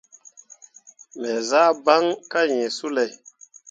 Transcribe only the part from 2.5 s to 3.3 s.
yĩĩ sulay.